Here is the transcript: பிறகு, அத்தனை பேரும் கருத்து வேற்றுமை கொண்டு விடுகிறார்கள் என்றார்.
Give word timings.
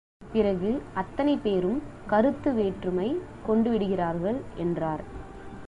பிறகு, 0.31 0.81
அத்தனை 0.93 1.37
பேரும் 1.37 1.81
கருத்து 2.07 2.53
வேற்றுமை 2.53 3.19
கொண்டு 3.45 3.69
விடுகிறார்கள் 3.69 4.41
என்றார். 4.55 5.03